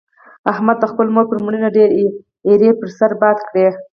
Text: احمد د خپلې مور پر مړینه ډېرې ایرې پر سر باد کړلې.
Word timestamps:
احمد 0.51 0.77
د 0.79 0.83
خپلې 0.91 1.09
مور 1.15 1.25
پر 1.29 1.37
مړینه 1.45 1.69
ډېرې 1.75 2.03
ایرې 2.47 2.71
پر 2.79 2.87
سر 2.97 3.11
باد 3.21 3.37
کړلې. 3.47 3.67